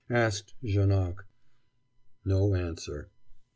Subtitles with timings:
[0.15, 1.19] asked Janoc.
[2.25, 3.11] No answer.